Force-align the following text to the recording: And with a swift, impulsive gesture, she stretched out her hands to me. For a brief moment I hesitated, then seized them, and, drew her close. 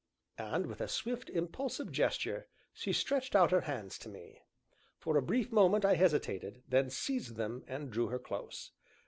And 0.39 0.65
with 0.65 0.81
a 0.81 0.87
swift, 0.87 1.29
impulsive 1.29 1.91
gesture, 1.91 2.47
she 2.73 2.91
stretched 2.91 3.35
out 3.35 3.51
her 3.51 3.61
hands 3.69 3.99
to 3.99 4.09
me. 4.09 4.41
For 4.97 5.15
a 5.15 5.21
brief 5.21 5.51
moment 5.51 5.85
I 5.85 5.93
hesitated, 5.93 6.63
then 6.67 6.89
seized 6.89 7.35
them, 7.35 7.63
and, 7.67 7.91
drew 7.91 8.07
her 8.07 8.17
close. 8.17 8.71